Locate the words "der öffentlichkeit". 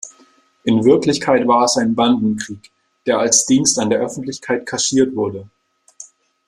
3.91-4.65